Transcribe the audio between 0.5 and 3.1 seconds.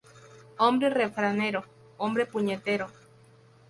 Hombre refranero, hombre puñetero